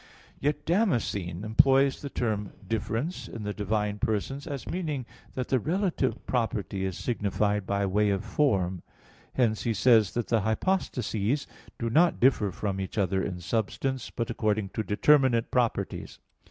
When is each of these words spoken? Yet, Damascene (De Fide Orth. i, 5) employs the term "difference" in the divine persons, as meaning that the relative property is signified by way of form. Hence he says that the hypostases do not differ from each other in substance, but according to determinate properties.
Yet, 0.39 0.65
Damascene 0.65 1.41
(De 1.41 1.41
Fide 1.41 1.43
Orth. 1.43 1.45
i, 1.45 1.45
5) 1.45 1.45
employs 1.51 2.01
the 2.01 2.09
term 2.09 2.53
"difference" 2.67 3.27
in 3.27 3.43
the 3.43 3.53
divine 3.53 3.99
persons, 3.99 4.47
as 4.47 4.65
meaning 4.67 5.05
that 5.35 5.49
the 5.49 5.59
relative 5.59 6.25
property 6.25 6.83
is 6.85 6.97
signified 6.97 7.67
by 7.67 7.85
way 7.85 8.09
of 8.09 8.25
form. 8.25 8.81
Hence 9.33 9.61
he 9.61 9.75
says 9.75 10.15
that 10.15 10.29
the 10.29 10.41
hypostases 10.41 11.45
do 11.77 11.91
not 11.91 12.19
differ 12.19 12.49
from 12.51 12.81
each 12.81 12.97
other 12.97 13.21
in 13.21 13.41
substance, 13.41 14.09
but 14.09 14.31
according 14.31 14.69
to 14.69 14.81
determinate 14.83 15.51
properties. 15.51 16.17